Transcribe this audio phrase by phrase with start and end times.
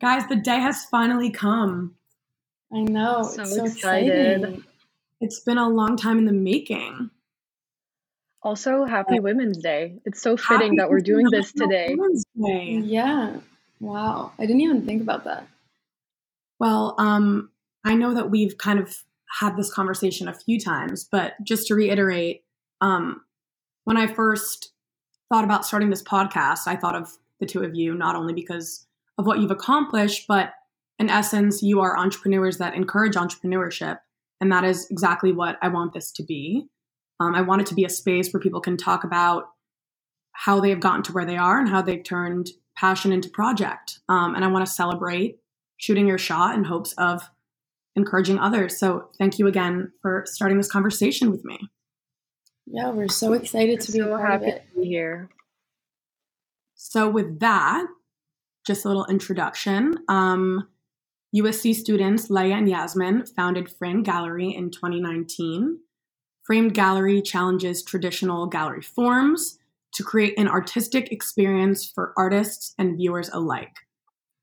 [0.00, 1.94] Guys, the day has finally come.
[2.72, 3.22] I know.
[3.22, 4.42] So it's so excited.
[4.42, 4.64] exciting.
[5.20, 7.10] It's been a long time in the making.
[8.42, 9.96] Also, happy Women's Day.
[10.04, 11.94] It's so fitting Happy that we're doing this today.
[11.96, 12.80] Women's Day.
[12.84, 13.36] Yeah.
[13.80, 14.32] Wow.
[14.38, 15.48] I didn't even think about that.
[16.58, 17.50] Well, um,
[17.84, 19.02] I know that we've kind of
[19.40, 22.44] had this conversation a few times, but just to reiterate,
[22.80, 23.22] um,
[23.84, 24.72] when I first
[25.28, 27.10] thought about starting this podcast, I thought of
[27.40, 28.86] the two of you, not only because
[29.18, 30.52] of what you've accomplished, but
[30.98, 33.98] in essence, you are entrepreneurs that encourage entrepreneurship.
[34.40, 36.66] And that is exactly what I want this to be.
[37.20, 39.44] Um, I want it to be a space where people can talk about
[40.32, 44.00] how they have gotten to where they are and how they've turned passion into project.
[44.08, 45.38] Um, and I want to celebrate
[45.78, 47.22] shooting your shot in hopes of
[47.94, 48.78] encouraging others.
[48.78, 51.58] So thank you again for starting this conversation with me.
[52.66, 54.64] Yeah, we're so excited to be So part of happy it.
[54.74, 55.30] to be here.
[56.74, 57.86] So with that,
[58.66, 59.94] just a little introduction.
[60.08, 60.68] Um,
[61.34, 65.78] USC students Leah and Yasaman founded Framed Gallery in 2019.
[66.44, 69.58] Framed Gallery challenges traditional gallery forms
[69.94, 73.76] to create an artistic experience for artists and viewers alike.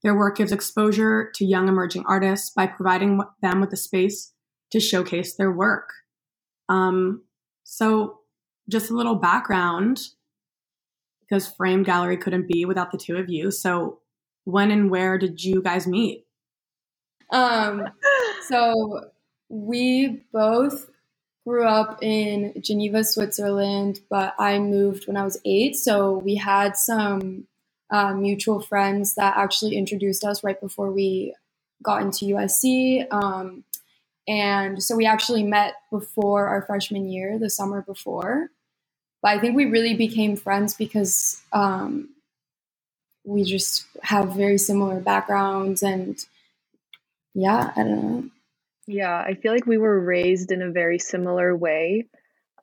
[0.03, 4.33] Their work gives exposure to young emerging artists by providing them with a space
[4.71, 5.89] to showcase their work.
[6.67, 7.23] Um,
[7.63, 8.19] so,
[8.69, 9.99] just a little background
[11.21, 13.51] because Frame Gallery couldn't be without the two of you.
[13.51, 13.99] So,
[14.45, 16.25] when and where did you guys meet?
[17.31, 17.87] Um,
[18.47, 19.09] so
[19.49, 20.89] we both
[21.45, 25.75] grew up in Geneva, Switzerland, but I moved when I was eight.
[25.75, 27.47] So we had some
[27.89, 31.35] uh, mutual friends that actually introduced us right before we
[31.81, 33.05] got into USC.
[33.11, 33.65] Um,
[34.27, 38.49] and so we actually met before our freshman year, the summer before.
[39.21, 42.09] But I think we really became friends because um,
[43.23, 46.23] we just have very similar backgrounds and
[47.33, 48.29] yeah, I don't know.
[48.85, 52.07] Yeah, I feel like we were raised in a very similar way.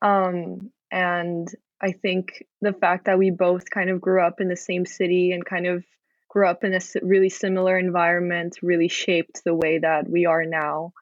[0.03, 1.49] Um, and
[1.81, 5.33] I think the fact that we both kind of grew up in the same city
[5.33, 5.85] and kind of
[6.29, 10.93] grew up in a really similar environment really shaped the way that we are now.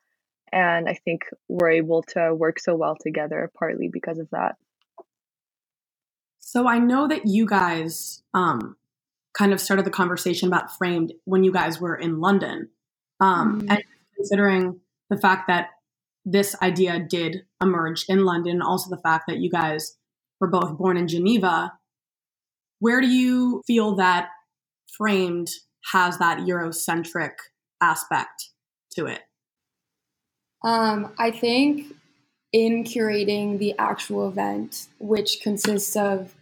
[0.50, 4.56] And I think we're able to work so well together partly because of that.
[6.38, 8.78] So, I know that you guys um,
[9.38, 12.71] kind of started the conversation about Framed when you guys were in London.
[13.21, 13.71] Um, Mhm.
[13.71, 13.84] And
[14.16, 15.71] considering the fact that
[16.25, 19.97] this idea did emerge in London, also the fact that you guys
[20.41, 21.72] were both born in Geneva,
[22.81, 24.31] where do you feel that
[24.97, 25.48] Framed
[25.93, 27.34] has that Eurocentric
[27.81, 28.50] aspect
[28.91, 29.22] to it?
[30.65, 31.94] Um, I think
[32.53, 36.34] in curating the actual event, which consists of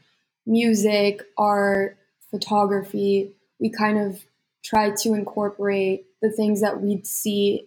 [0.47, 1.99] music, art,
[2.37, 4.25] photography, we kind of
[4.65, 7.67] try to incorporate the things that we'd see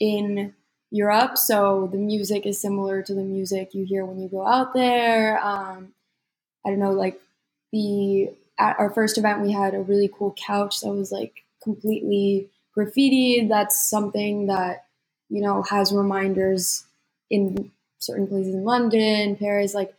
[0.00, 0.54] in
[0.90, 1.36] Europe.
[1.36, 5.38] So the music is similar to the music you hear when you go out there.
[5.44, 5.92] Um,
[6.64, 7.20] I don't know, like
[7.72, 12.48] the at our first event, we had a really cool couch that was like completely
[12.74, 13.46] graffiti.
[13.46, 14.86] That's something that
[15.28, 16.84] you know has reminders
[17.28, 19.92] in certain places in London, Paris, like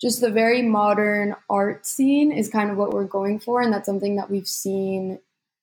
[0.00, 3.86] just the very modern art scene is kind of what we're going for, and that's
[3.86, 5.18] something that we've seen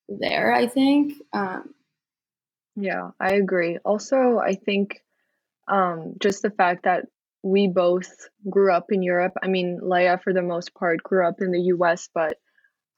[0.07, 0.53] there.
[0.53, 1.13] I think.
[1.33, 1.73] Um,
[2.75, 3.77] Yeah, I agree.
[3.83, 5.01] Also, I think
[5.67, 7.05] um, just the fact that
[7.43, 9.33] we both grew up in Europe.
[9.41, 12.37] I mean, Leah, for the most part, grew up in the US, but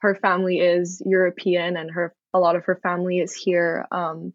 [0.00, 3.86] her family is European and her a lot of her family is here.
[3.90, 4.32] Um,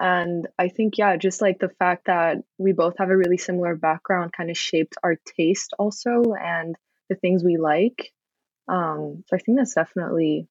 [0.00, 3.76] and I think, yeah, just like the fact that we both have a really similar
[3.76, 6.74] background kind of shaped our taste also and
[7.10, 8.10] the things we like.
[8.66, 10.48] Um, so I think that's definitely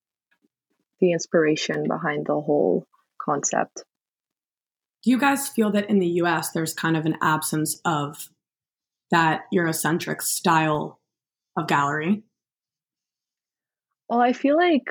[0.99, 2.85] the inspiration behind the whole
[3.19, 3.83] concept.
[5.03, 8.29] Do you guys feel that in the US there's kind of an absence of
[9.09, 10.99] that Eurocentric style
[11.57, 12.21] of gallery?
[14.07, 14.89] Well, I feel like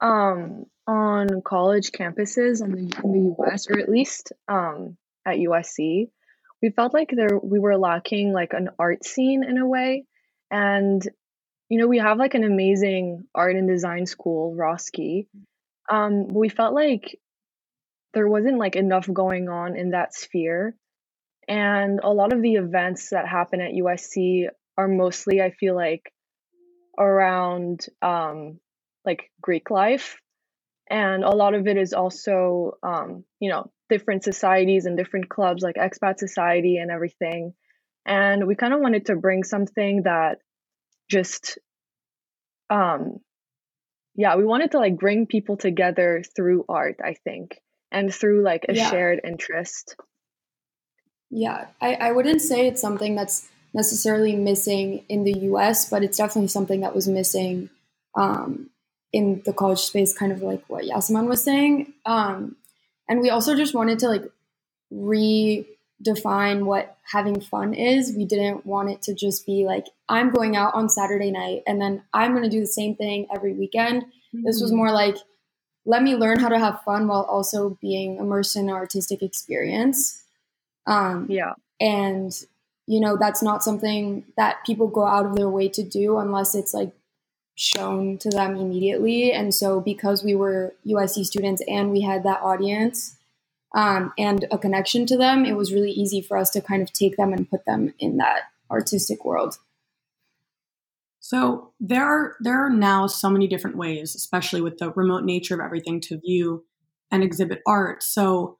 [0.00, 6.10] um, on college campuses in the in the US, or at least um, at USC,
[6.60, 10.04] we felt like there we were lacking like an art scene in a way,
[10.50, 11.02] and
[11.70, 15.26] you know we have like an amazing art and design school, Roski.
[15.90, 17.18] Um, we felt like
[18.12, 20.76] there wasn't like enough going on in that sphere,
[21.48, 26.12] and a lot of the events that happen at USC are mostly, I feel like,
[26.98, 28.60] around um,
[29.06, 30.18] like Greek life.
[30.92, 35.62] And a lot of it is also, um, you know, different societies and different clubs
[35.62, 37.54] like Expat Society and everything.
[38.04, 40.38] And we kind of wanted to bring something that
[41.10, 41.58] just
[42.68, 43.20] um,
[44.14, 47.58] yeah, we wanted to like bring people together through art, I think,
[47.90, 48.90] and through like a Yeah.
[48.90, 49.96] shared interest.
[51.30, 56.18] Yeah, I, I wouldn't say it's something that's necessarily missing in the US, but it's
[56.18, 57.70] definitely something that was missing
[58.14, 58.68] um,
[59.12, 61.92] in the college space, kind of like what Yasaman was saying.
[62.06, 62.56] Um,
[63.08, 64.24] and we also just wanted to like
[64.92, 68.14] redefine what having fun is.
[68.16, 71.80] We didn't want it to just be like, I'm going out on Saturday night and
[71.80, 74.04] then I'm going to do the same thing every weekend.
[74.32, 75.16] This was more like,
[75.84, 80.22] let me learn how to have fun while also being immersed in an artistic experience.
[80.86, 81.52] Um, Yeah.
[81.80, 82.32] and
[82.86, 86.54] you know that's not something that people go out of their way to do unless
[86.56, 86.92] it's like
[87.56, 92.42] shown to them immediately and so because we were UIC students and we had that
[92.42, 93.16] audience
[93.74, 96.92] um, and a connection to them it was really easy for us to kind of
[96.92, 99.56] take them and put them in that artistic world
[101.20, 105.54] So there are there are now so many different ways, especially with the remote nature
[105.54, 106.64] of everything, to view
[107.10, 108.02] and exhibit art.
[108.02, 108.58] So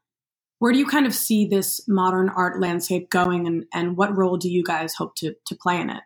[0.59, 4.39] where do you kind of see this modern art landscape going, and and what role
[4.39, 6.03] do you guys hope to to play in it?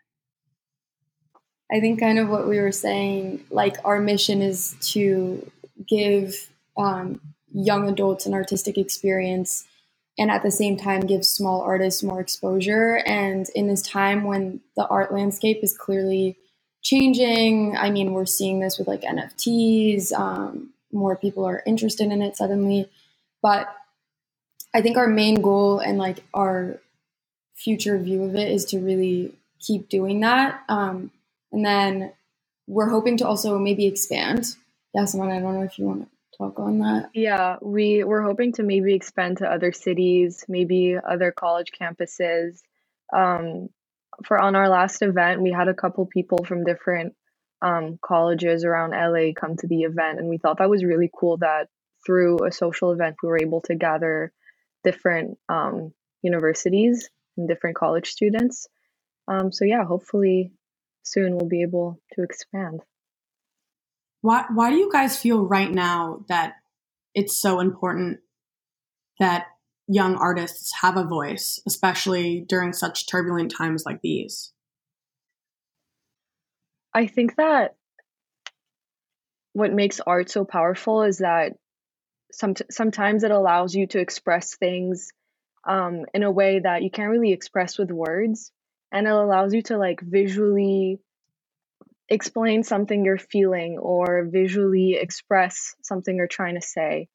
[1.72, 5.50] I think kind of what we were saying, like our mission is to
[5.88, 7.20] give um,
[7.52, 9.66] young adults an artistic experience
[10.18, 13.02] and at the same time give small artists more exposure.
[13.06, 16.36] And in this time when the art landscape is clearly
[16.82, 22.22] changing, I mean, we're seeing this with like NFTs, um, more people are interested in
[22.22, 22.88] it suddenly.
[23.42, 23.68] But
[24.72, 26.80] I think our main goal and like our
[27.54, 30.62] future view of it is to really keep doing that.
[30.68, 31.10] Um,
[31.56, 32.12] and then
[32.66, 34.44] we're hoping to also maybe expand.
[35.06, 37.10] Someone I don't know if you want to talk on that.
[37.12, 42.60] Yeah, we we're hoping to maybe expand to other cities, maybe other college campuses.
[43.12, 43.68] Um,
[44.24, 47.14] for on our last event, we had a couple people from different
[47.60, 51.36] um, colleges around LA come to the event, and we thought that was really cool
[51.38, 51.68] that
[52.04, 54.32] through a social event we were able to gather
[54.82, 55.92] different um,
[56.22, 58.66] universities and different college students.
[59.28, 60.52] Um, so yeah, hopefully
[61.06, 62.80] soon we'll be able to expand.
[64.20, 66.54] Why why do you guys feel right now that
[67.14, 68.18] it's so important
[69.18, 69.46] that
[69.88, 74.52] young artists have a voice, especially during such turbulent times like these?
[76.92, 77.76] I think that
[79.52, 81.56] what makes art so powerful is that
[82.32, 85.12] some, sometimes it allows you to express things
[85.66, 88.52] um, in a way that you can't really express with words.
[88.92, 91.00] And it allows you to like visually
[92.08, 97.08] explain something you're feeling or visually express something you're trying to say.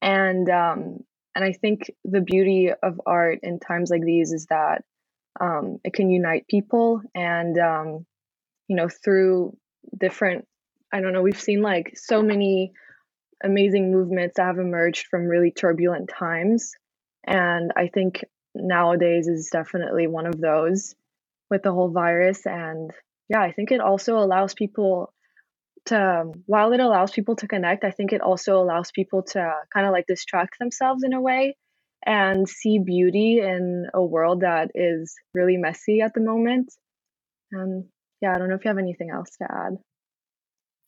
[0.00, 1.00] And um,
[1.34, 4.82] and I think the beauty of art in times like these is that
[5.40, 8.06] um, it can unite people and um,
[8.70, 9.56] you know through
[9.98, 10.46] different
[10.92, 12.72] i don't know we've seen like so many
[13.42, 16.72] amazing movements that have emerged from really turbulent times
[17.24, 18.24] and i think
[18.54, 20.94] nowadays is definitely one of those
[21.50, 22.90] with the whole virus and
[23.28, 25.12] yeah i think it also allows people
[25.86, 29.52] to um, while it allows people to connect i think it also allows people to
[29.72, 31.56] kind of like distract themselves in a way
[32.06, 36.72] and see beauty in a world that is really messy at the moment
[37.52, 37.84] and
[38.20, 39.78] yeah, I don't know if you have anything else to add.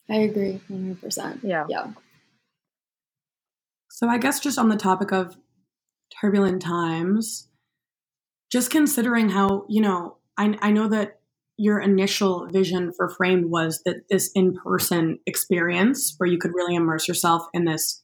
[0.09, 1.39] I agree 100%.
[1.43, 1.65] Yeah.
[1.69, 1.87] Yeah.
[3.89, 5.35] So I guess just on the topic of
[6.19, 7.47] turbulent times,
[8.51, 11.19] just considering how, you know, I, I know that
[11.57, 16.75] your initial vision for Framed was that this in person experience where you could really
[16.75, 18.03] immerse yourself in this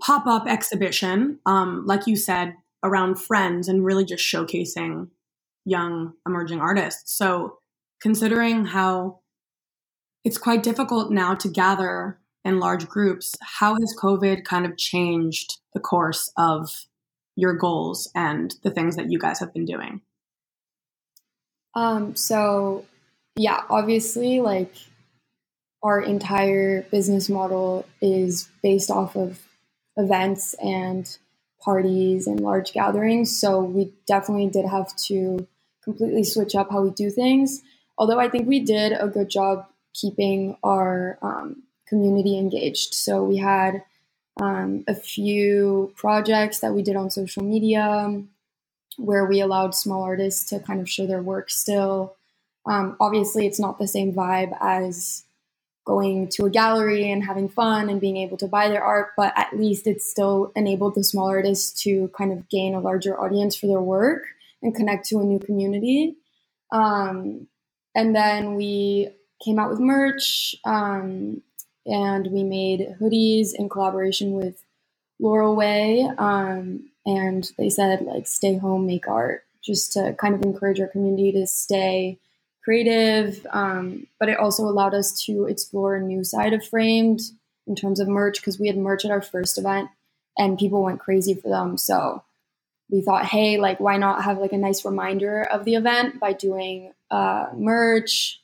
[0.00, 5.08] pop up exhibition, um, like you said, around friends and really just showcasing
[5.64, 7.16] young emerging artists.
[7.16, 7.58] So,
[8.00, 9.20] considering how
[10.24, 15.58] it's quite difficult now to gather in large groups, how has COVID kind of changed
[15.74, 16.70] the course of
[17.34, 20.00] your goals and the things that you guys have been doing?
[21.78, 22.86] Um, so,
[23.36, 24.74] yeah, obviously, like
[25.80, 29.40] our entire business model is based off of
[29.96, 31.16] events and
[31.62, 33.38] parties and large gatherings.
[33.38, 35.46] So, we definitely did have to
[35.84, 37.62] completely switch up how we do things.
[37.96, 42.92] Although I think we did a good job keeping our um, community engaged.
[42.94, 43.84] So, we had
[44.42, 48.20] um, a few projects that we did on social media
[48.98, 52.16] where we allowed small artists to kind of show their work still.
[52.66, 55.24] Um, obviously, it's not the same vibe as
[55.86, 59.32] going to a gallery and having fun and being able to buy their art, but
[59.36, 63.56] at least it still enabled the small artists to kind of gain a larger audience
[63.56, 64.24] for their work
[64.62, 66.16] and connect to a new community.
[66.72, 67.46] Um,
[67.94, 69.08] and then we
[69.42, 70.54] came out with merch.
[70.66, 71.42] Um,
[71.88, 74.62] and we made hoodies in collaboration with
[75.18, 76.08] Laurel Way.
[76.18, 80.86] Um, and they said, like, stay home, make art, just to kind of encourage our
[80.86, 82.18] community to stay
[82.62, 83.46] creative.
[83.50, 87.22] Um, but it also allowed us to explore a new side of Framed
[87.66, 89.88] in terms of merch because we had merch at our first event
[90.36, 91.78] and people went crazy for them.
[91.78, 92.22] So
[92.90, 96.34] we thought, hey, like, why not have like a nice reminder of the event by
[96.34, 98.42] doing uh, merch?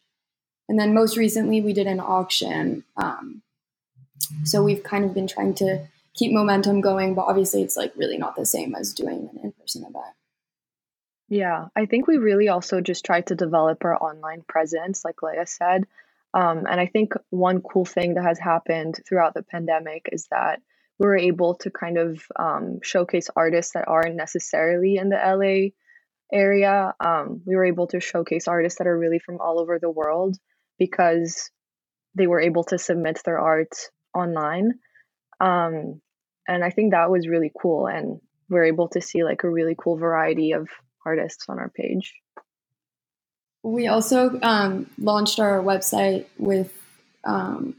[0.71, 2.85] And then most recently, we did an auction.
[2.97, 3.43] Um,
[4.45, 8.19] so we've kind of been trying to keep momentum going, but obviously, it's like really
[8.19, 10.15] not the same as doing an in person event.
[11.29, 15.47] Yeah, I think we really also just tried to develop our online presence, like Leah
[15.47, 15.87] said.
[16.35, 20.61] Um, and I think one cool thing that has happened throughout the pandemic is that
[20.99, 25.71] we were able to kind of um, showcase artists that aren't necessarily in the LA
[26.37, 26.95] area.
[27.01, 30.37] Um, we were able to showcase artists that are really from all over the world
[30.79, 31.51] because
[32.15, 33.75] they were able to submit their art
[34.15, 34.75] online.
[35.45, 36.01] Um,
[36.49, 37.87] and I think that was really cool.
[37.87, 40.69] And we are able to see like a really cool variety of
[41.05, 42.15] artists on our page.
[43.63, 46.73] We also um, launched our website with
[47.25, 47.77] um,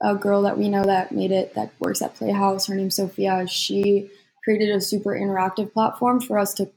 [0.00, 2.66] a girl that we know that made it that works at Playhouse.
[2.66, 3.46] Her name's Sophia.
[3.48, 4.10] She
[4.44, 6.70] created a super interactive platform for us to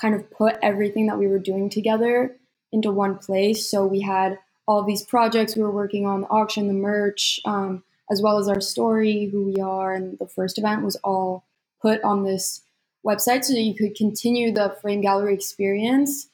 [0.00, 2.36] kind of put everything that we were doing together
[2.72, 3.70] into one place.
[3.70, 7.82] So we had all these projects we were working on, the auction, the merch, um,
[8.12, 11.44] as well as our story, who we are, and the first event was all
[11.80, 12.62] put on this
[13.04, 16.28] website so that you could continue the frame gallery experience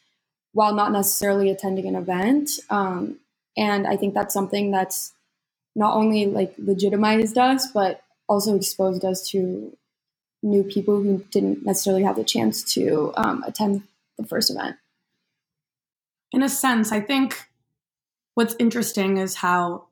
[0.52, 2.50] while not necessarily attending an event.
[2.68, 3.18] Um,
[3.56, 5.12] and I think that's something that's
[5.76, 9.76] not only like legitimized us, but also exposed us to
[10.42, 13.82] new people who didn't necessarily have the chance to um, attend
[14.18, 14.76] the first event.
[16.32, 17.48] In a sense, I think
[18.34, 19.87] what's interesting is how,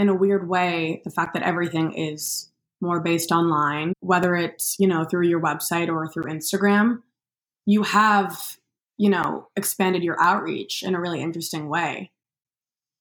[0.00, 4.86] in a weird way, the fact that everything is more based online, whether it's, you
[4.86, 7.02] know, through your website or through Instagram,
[7.66, 8.56] you have,
[8.96, 12.10] you know, expanded your outreach in a really interesting way.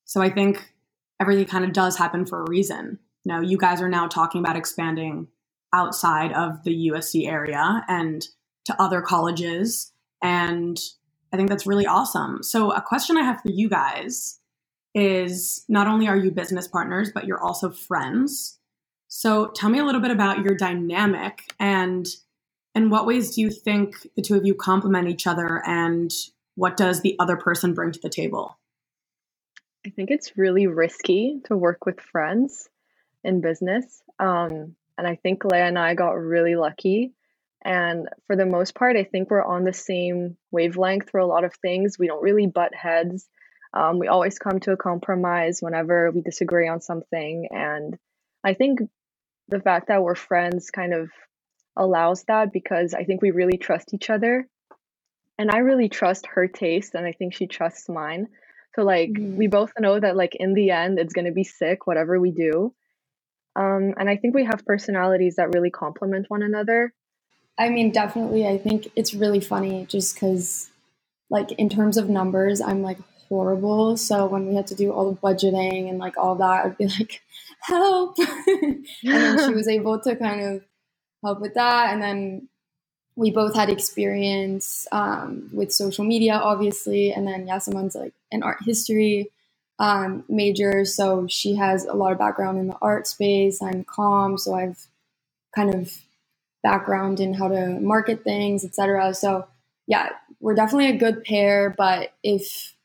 [0.03, 0.73] So I think
[1.21, 2.99] everything kind of does happen for a reason.
[3.23, 5.29] You know, you guys are now talking about expanding
[5.73, 8.27] outside of the USC area and
[8.65, 9.93] to other colleges.
[10.21, 10.77] And
[11.31, 12.43] I think that's really awesome.
[12.43, 14.38] So, a question I have for you guys
[14.93, 18.59] is not only are you business partners, but you're also friends.
[19.07, 22.07] So, tell me a little bit about your dynamic and
[22.75, 26.11] in what ways do you think the two of you complement each other and
[26.55, 28.57] what does the other person bring to the table?
[29.85, 32.69] I think it's really risky to work with friends
[33.23, 34.01] in business.
[34.19, 37.13] Um, and I think Leah and I got really lucky.
[37.63, 41.43] And for the most part, I think we're on the same wavelength for a lot
[41.43, 41.97] of things.
[41.97, 43.27] We don't really butt heads.
[43.73, 47.47] Um, we always come to a compromise whenever we disagree on something.
[47.51, 47.97] And
[48.43, 48.79] I think
[49.47, 51.09] the fact that we're friends kind of
[51.77, 54.47] allows that because I think we really trust each other.
[55.37, 58.27] And I really trust her taste, and I think she trusts mine.
[58.75, 59.37] So like mm-hmm.
[59.37, 62.73] we both know that like in the end it's gonna be sick whatever we do.
[63.55, 66.93] Um, and I think we have personalities that really complement one another.
[67.57, 68.47] I mean, definitely.
[68.47, 70.69] I think it's really funny just because,
[71.29, 73.95] like, in terms of numbers, I'm like horrible.
[73.97, 76.87] So when we had to do all the budgeting and like all that, I'd be
[76.87, 77.21] like,
[77.61, 78.17] help.
[78.47, 80.63] and then she was able to kind of
[81.23, 81.93] help with that.
[81.93, 82.49] And then
[83.15, 88.59] we both had experience um, with social media, obviously, and then Yasaman's like an art
[88.65, 89.29] history
[89.79, 93.61] um, major, so she has a lot of background in the art space.
[93.61, 94.37] I'm calm.
[94.37, 94.87] so I've
[95.55, 95.97] kind of
[96.63, 99.13] background in how to market things, etc.
[99.13, 99.47] So
[99.87, 100.09] yeah,
[100.41, 101.73] we're definitely a good pair.
[101.77, 102.75] But if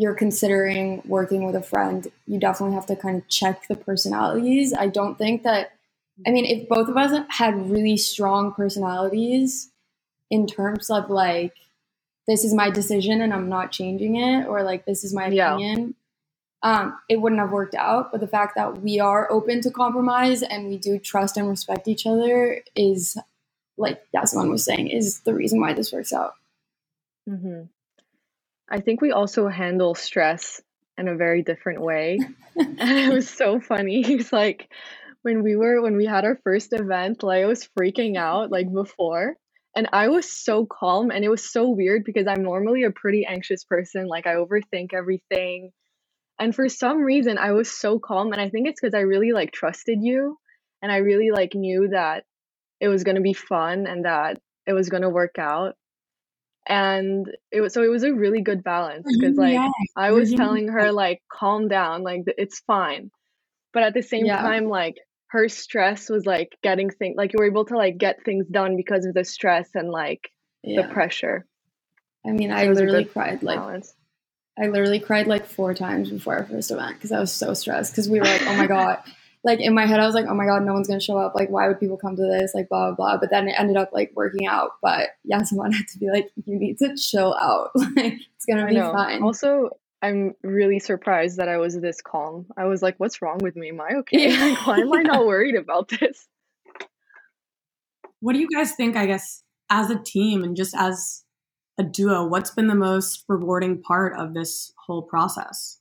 [0.00, 4.72] you're considering working with a friend, you definitely have to kind of check the personalities.
[4.72, 5.72] I don't think that
[6.26, 9.70] I mean, if both of us had really strong personalities
[10.30, 11.54] in terms of like,
[12.26, 15.94] this is my decision and I'm not changing it, or like, this is my opinion,
[16.62, 16.80] yeah.
[16.80, 18.12] um, it wouldn't have worked out.
[18.12, 21.88] But the fact that we are open to compromise and we do trust and respect
[21.88, 23.16] each other is,
[23.78, 26.34] like Yasaman was saying, is the reason why this works out.
[27.26, 27.62] Mm-hmm.
[28.70, 30.60] I think we also handle stress
[30.96, 32.18] in a very different way.
[32.56, 34.02] and it was so funny.
[34.06, 34.70] He's like,
[35.22, 39.36] when we were when we had our first event, I was freaking out like before.
[39.76, 43.24] And I was so calm and it was so weird because I'm normally a pretty
[43.24, 44.08] anxious person.
[44.08, 45.70] Like I overthink everything.
[46.38, 49.32] And for some reason I was so calm and I think it's because I really
[49.32, 50.38] like trusted you
[50.82, 52.24] and I really like knew that
[52.80, 55.76] it was gonna be fun and that it was gonna work out.
[56.70, 59.68] And it was so it was a really good balance mm-hmm, because like yeah.
[59.96, 63.10] I was telling her like calm down, like it's fine
[63.74, 64.42] but at the same Yeah.
[64.42, 64.96] time like
[65.28, 68.76] her stress was like getting things like you were able to like get things done
[68.76, 70.30] because of the stress and like
[70.64, 70.88] Yeah.
[70.88, 71.46] the pressure.
[72.26, 73.94] I mean, So I it was a literally cried like balance.
[74.58, 77.92] I literally cried like four times before our first event because I was so stressed
[77.92, 78.98] because we were like, oh my god.
[79.42, 81.34] Like in my head, I was like, oh my god, no one's gonna show up.
[81.34, 82.52] Like, why would people come to this?
[82.54, 83.18] Like, blah blah blah.
[83.18, 84.72] But then it ended up like working out.
[84.82, 87.70] But yeah, someone had to be like, you need to chill out.
[87.96, 88.92] like, it's gonna I be know.
[88.92, 89.22] fine.
[89.22, 89.70] Also,
[90.02, 92.46] I'm really surprised that I was this calm.
[92.56, 93.68] I was like, what's wrong with me?
[93.68, 94.30] Am I okay?
[94.30, 94.44] Yeah.
[94.44, 96.26] Like, why am I not worried about this?
[98.20, 101.24] What do you guys think, I guess, as a team and just as
[101.78, 105.78] a duo, what's been the most rewarding part of this whole process?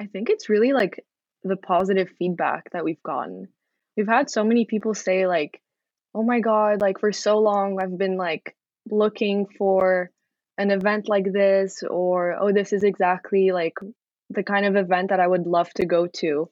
[0.00, 1.04] I think it's really like
[1.44, 3.48] the positive feedback that we've gotten.
[3.96, 5.60] We've had so many people say like,
[6.14, 8.56] "Oh my god, like for so long I've been like
[8.90, 10.10] looking for
[10.56, 13.74] an event like this or oh this is exactly like
[14.30, 16.50] the kind of event that I would love to go to."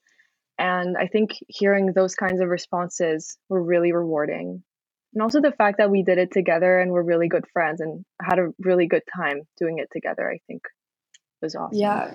[0.58, 4.62] And I think hearing those kinds of responses were really rewarding.
[5.12, 8.04] And also the fact that we did it together and we're really good friends and
[8.20, 10.62] had a really good time doing it together, I think
[11.42, 11.78] was awesome.
[11.78, 12.14] Yeah.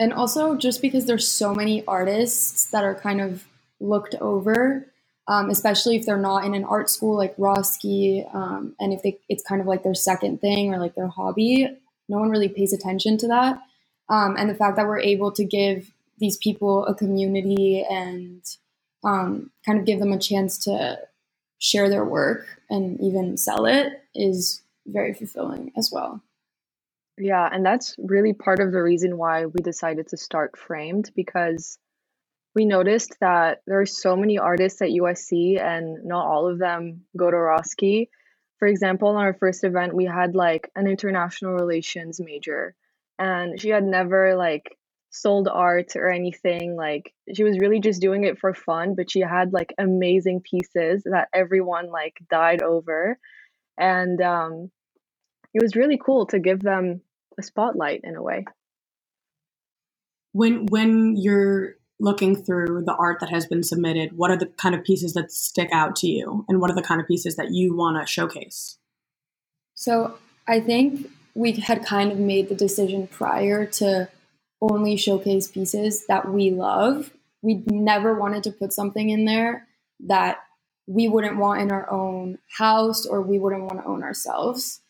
[0.00, 3.44] And also just because there's so many artists that are kind of
[3.80, 4.86] looked over,
[5.28, 9.18] um, especially if they're not in an art school like Roski, um, and if they,
[9.28, 11.68] it's kind of like their second thing or like their hobby,
[12.08, 13.60] no one really pays attention to that.
[14.08, 18.42] Um, and the fact that we're able to give these people a community and
[19.04, 20.98] um, kind of give them a chance to
[21.58, 26.22] share their work and even sell it is very fulfilling as well.
[27.18, 31.78] Yeah, and that's really part of the reason why we decided to start Framed because
[32.54, 37.04] we noticed that there are so many artists at USC and not all of them
[37.16, 38.08] go to Roski.
[38.58, 42.74] For example, on our first event, we had like an international relations major,
[43.18, 44.76] and she had never like
[45.10, 46.76] sold art or anything.
[46.76, 51.04] Like she was really just doing it for fun, but she had like amazing pieces
[51.04, 53.18] that everyone like died over.
[53.78, 54.70] And um,
[55.54, 57.02] it was really cool to give them
[57.38, 58.44] a spotlight in a way.
[60.32, 64.74] When when you're looking through the art that has been submitted, what are the kind
[64.74, 67.52] of pieces that stick out to you, and what are the kind of pieces that
[67.52, 68.78] you want to showcase?
[69.74, 74.08] So I think we had kind of made the decision prior to
[74.60, 77.10] only showcase pieces that we love.
[77.42, 79.66] We never wanted to put something in there
[80.00, 80.38] that
[80.86, 84.80] we wouldn't want in our own house or we wouldn't want to own ourselves.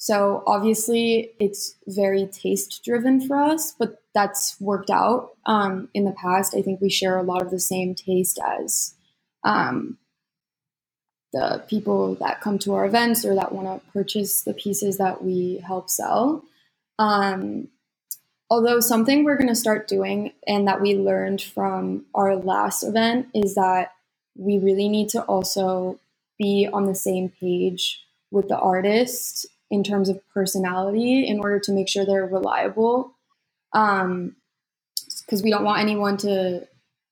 [0.00, 6.12] So obviously, it's very taste driven for us, but that's worked out um, in the
[6.12, 6.54] past.
[6.56, 8.94] I think we share a lot of the same taste as
[9.44, 9.98] um,
[11.34, 15.22] the people that come to our events or that want to purchase the pieces that
[15.22, 16.44] we help sell.
[16.98, 17.68] Um,
[18.48, 23.26] although, something we're going to start doing and that we learned from our last event
[23.34, 23.92] is that
[24.34, 26.00] we really need to also
[26.38, 31.72] be on the same page with the artist in terms of personality in order to
[31.72, 33.14] make sure they're reliable.
[33.72, 34.36] Um,
[35.24, 36.66] because we don't want anyone to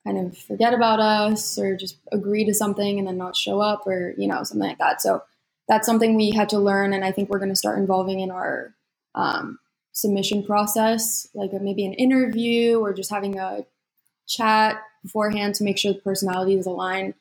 [0.05, 3.87] kind of forget about us or just agree to something and then not show up
[3.87, 5.01] or you know something like that.
[5.01, 5.23] So
[5.69, 8.31] that's something we had to learn, and I think we're going to start involving in
[8.31, 8.75] our
[9.15, 9.59] um,
[9.93, 13.67] submission process, like a, maybe an interview or just having a
[14.27, 17.15] chat beforehand to make sure the personalities align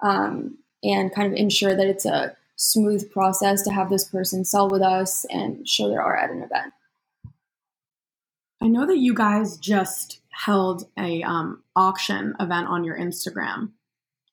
[0.00, 4.68] um, and kind of ensure that it's a smooth process to have this person sell
[4.68, 6.72] with us and show their art at an event.
[8.62, 13.70] I know that you guys just held a um, auction event on your Instagram.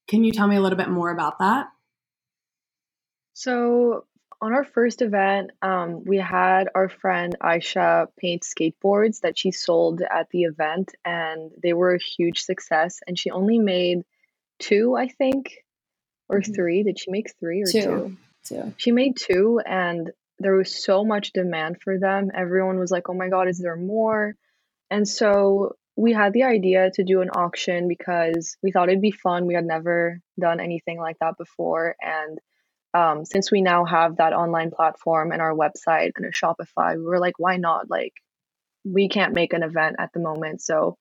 [0.08, 1.68] Can you tell me a little bit more about that?
[3.34, 4.06] So
[4.42, 10.02] on our first event, um, we had our friend Aisha paint skateboards that she sold
[10.02, 13.00] at the event, and they were a huge success.
[13.06, 14.04] And she only made
[14.60, 15.64] two, I think,
[16.32, 16.56] or Mhm.
[16.56, 16.84] three.
[16.84, 17.82] Did she make three or two?
[17.82, 18.74] Two, two.
[18.78, 22.32] She made two, and there was so much demand for them.
[22.34, 24.36] Everyone was like, oh my God, is there more?
[24.90, 29.12] And so we had the idea to do an auction because we thought it'd be
[29.12, 29.46] fun.
[29.46, 31.96] We had never done anything like that before.
[32.02, 32.40] And
[32.94, 37.04] um, since we now have that online platform and our website and a Shopify, we
[37.04, 37.90] were like, why not?
[37.90, 38.14] Like,
[38.84, 40.62] we can't make an event at the moment.
[40.62, 40.98] So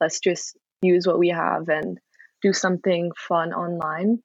[0.00, 1.98] let's just use what we have and
[2.42, 4.22] do something fun online.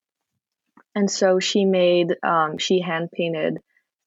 [0.96, 3.60] And so she made, um, she hand painted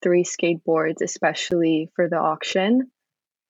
[0.03, 2.91] three skateboards, especially for the auction.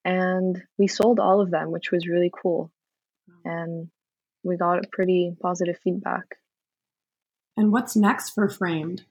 [0.03, 2.71] And we sold all of them, which was really cool.
[3.45, 3.89] And
[4.43, 6.37] we got pretty positive feedback.
[7.55, 9.03] And what's next for Framed?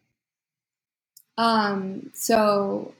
[1.39, 2.95] Um, so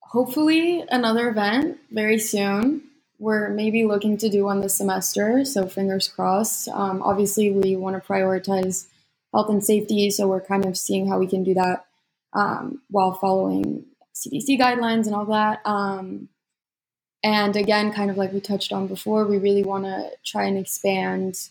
[0.00, 2.82] hopefully another event very soon.
[3.22, 6.66] we're maybe looking to do one this semester, so fingers crossed.
[6.68, 8.86] Um, obviously, we want to prioritize
[9.32, 11.86] health and safety, so we're kind of seeing how we can do that
[12.32, 15.60] um, while following CDC guidelines and all that.
[15.64, 16.28] Um,
[17.24, 20.58] and again, kind of like we touched on before, we really want to try and
[20.58, 21.48] expand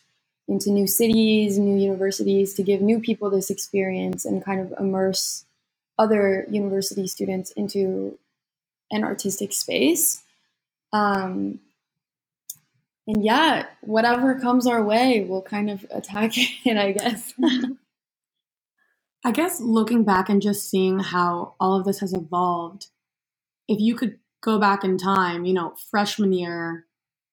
[0.48, 5.46] into new cities, new universities to give new people this experience and kind of immerse
[5.98, 8.18] other university students into
[8.92, 10.24] an artistic space.
[10.92, 11.60] Um,
[13.08, 17.34] and yeah, whatever comes our way, we'll kind of attack it, I guess.
[19.24, 22.88] I guess looking back and just seeing how all of this has evolved,
[23.68, 26.88] if you could go back in time, you know, freshman year,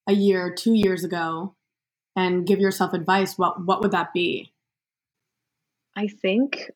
[0.06, 1.54] a year, two years ago,
[2.14, 4.52] and give yourself advice, what what would that be?
[5.96, 6.70] I think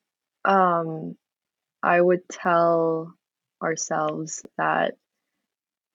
[0.44, 1.16] um,
[1.82, 3.14] I would tell
[3.62, 4.96] ourselves that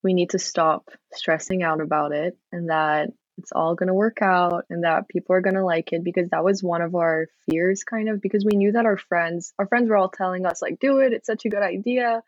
[0.07, 4.21] we need to stop stressing out about it and that it's all going to work
[4.21, 7.27] out and that people are going to like it because that was one of our
[7.45, 10.61] fears kind of because we knew that our friends our friends were all telling us
[10.61, 12.21] like do it it's such a good idea.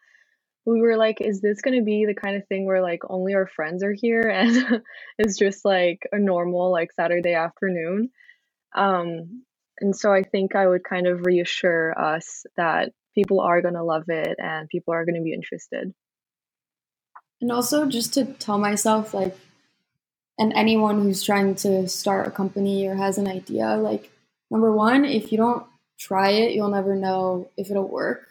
[0.66, 3.34] We were like is this going to be the kind of thing where like only
[3.34, 4.24] our friends are here?
[4.30, 4.82] And
[5.18, 8.10] it's just like a normal like saturday afternoon.
[8.76, 9.44] Um
[9.80, 13.84] and so i think i would kind of reassure us that people are going to
[13.86, 15.94] love it and people are going to be interested
[17.42, 19.38] and also just to tell myself like
[20.38, 24.10] and anyone who's trying to start a company or has an idea like
[24.50, 25.66] number one if you don't
[26.00, 28.28] try it you'll never know if it'll work.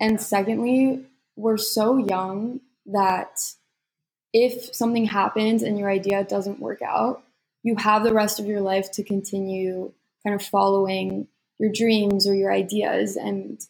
[0.00, 1.04] And secondly
[1.36, 3.38] we're so young that
[4.32, 7.22] if something happens and your idea doesn't work out
[7.62, 9.92] you have the rest of your life to continue
[10.24, 13.16] kind of following your dreams or your ideas.
[13.16, 13.60] And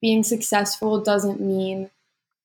[0.00, 1.90] being successful doesn't mean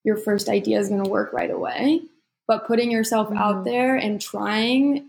[0.04, 2.02] your first idea is going to work right away
[2.50, 3.38] but putting yourself mm-hmm.
[3.38, 5.08] out there and trying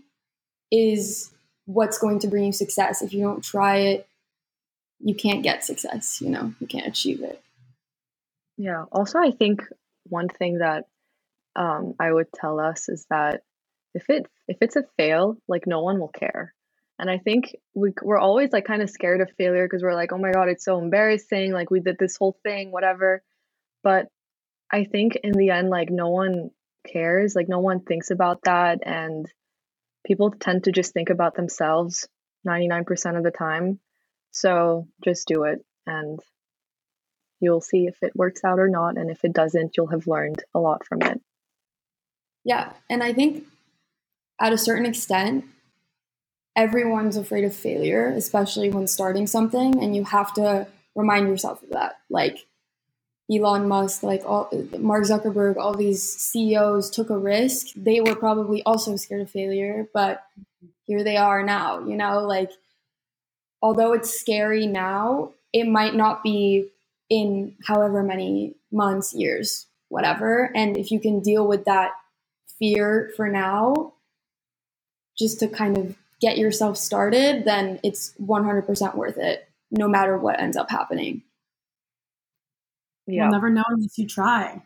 [0.70, 1.32] is
[1.64, 3.02] what's going to bring you success.
[3.02, 4.06] If you don't try it,
[5.00, 7.42] you can't get success, you know, you can't achieve it.
[8.56, 8.84] Yeah.
[8.92, 9.64] Also, I think
[10.08, 10.84] one thing that
[11.56, 13.42] um, I would tell us is that
[13.92, 16.54] if it if it's a fail, like no one will care.
[17.00, 20.12] And I think we we're always like kind of scared of failure because we're like,
[20.12, 21.50] oh my god, it's so embarrassing.
[21.50, 23.24] Like we did this whole thing, whatever.
[23.82, 24.06] But
[24.72, 26.50] I think in the end, like no one
[26.90, 27.34] cares.
[27.34, 29.26] Like no one thinks about that and
[30.06, 32.08] people tend to just think about themselves
[32.46, 33.78] 99% of the time.
[34.30, 36.18] So just do it and
[37.40, 40.42] you'll see if it works out or not and if it doesn't, you'll have learned
[40.54, 41.20] a lot from it.
[42.44, 43.44] Yeah, and I think
[44.40, 45.44] at a certain extent
[46.56, 51.70] everyone's afraid of failure, especially when starting something and you have to remind yourself of
[51.70, 51.96] that.
[52.10, 52.38] Like
[53.30, 57.68] Elon Musk, like all, Mark Zuckerberg, all these CEOs took a risk.
[57.76, 60.22] They were probably also scared of failure, but
[60.84, 62.50] here they are now, you know, like
[63.62, 66.68] although it's scary now, it might not be
[67.08, 70.50] in however many months, years, whatever.
[70.54, 71.92] And if you can deal with that
[72.58, 73.92] fear for now,
[75.18, 80.40] just to kind of get yourself started, then it's 100% worth it, no matter what
[80.40, 81.22] ends up happening.
[83.06, 83.24] Yeah.
[83.24, 84.62] You'll never know unless you try.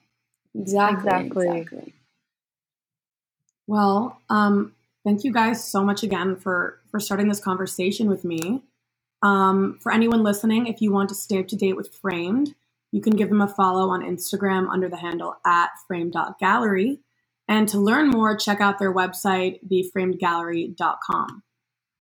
[0.54, 1.08] Exactly.
[1.08, 1.48] Exactly.
[1.48, 1.94] exactly.
[3.66, 8.62] Well, um, thank you guys so much again for for starting this conversation with me.
[9.22, 12.54] Um, for anyone listening, if you want to stay up to date with Framed,
[12.92, 17.00] you can give them a follow on Instagram under the handle at frame.gallery.
[17.48, 21.42] And to learn more, check out their website, theframedgallery.com.